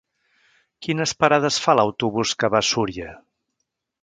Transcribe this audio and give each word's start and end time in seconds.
Quines 0.87 1.13
parades 1.25 1.59
fa 1.67 1.77
l'autobús 1.81 2.33
que 2.41 2.53
va 2.55 2.63
a 2.65 2.71
Súria? 2.71 3.15